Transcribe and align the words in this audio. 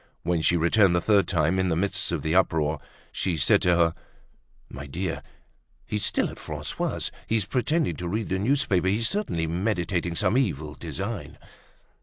When 0.23 0.41
she 0.41 0.57
returned 0.57 0.95
the 0.95 0.99
third 0.99 1.27
time, 1.27 1.59
in 1.59 1.67
the 1.67 1.75
midst 1.75 2.11
of 2.11 2.23
the 2.23 2.33
uproar, 2.33 2.79
she 3.11 3.37
said 3.37 3.61
to 3.61 3.75
her: 3.77 3.93
"My 4.67 4.87
dear, 4.87 5.21
he's 5.85 6.03
still 6.03 6.31
at 6.31 6.39
Francois's; 6.39 7.11
he's 7.27 7.45
pretending 7.45 7.97
to 7.97 8.07
read 8.07 8.29
the 8.29 8.39
newspaper. 8.39 8.87
He's 8.87 9.07
certainly 9.07 9.45
meditating 9.45 10.15
some 10.15 10.39
evil 10.39 10.73
design." 10.73 11.37